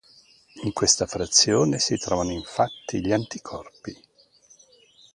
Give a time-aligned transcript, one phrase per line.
[0.63, 3.95] In questa frazione si trovano infatti gli anticorpi.